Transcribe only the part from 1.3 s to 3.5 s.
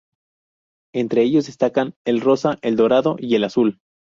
destacan el rosa, el dorado y el